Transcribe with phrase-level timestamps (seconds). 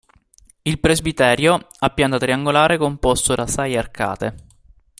[0.63, 4.35] Il presbiterio a pianta triangolare composto da sei arcate.